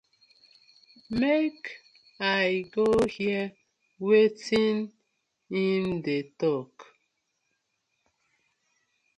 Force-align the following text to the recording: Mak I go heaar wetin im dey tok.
Mak 1.19 1.59
I 2.49 2.51
go 2.73 2.87
heaar 3.13 3.47
wetin 4.05 4.77
im 5.63 5.85
dey 6.05 6.23
tok. 6.39 6.75